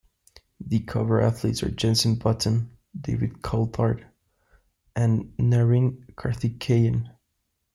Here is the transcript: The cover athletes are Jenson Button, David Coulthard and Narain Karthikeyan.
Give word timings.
The 0.59 0.79
cover 0.79 1.21
athletes 1.21 1.61
are 1.61 1.69
Jenson 1.69 2.15
Button, 2.15 2.75
David 2.99 3.33
Coulthard 3.43 4.03
and 4.95 5.31
Narain 5.37 6.11
Karthikeyan. 6.15 7.11